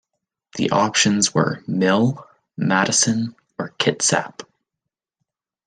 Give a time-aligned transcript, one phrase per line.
[0.55, 4.41] The options were "Mill", "Madison" or "Kitsap".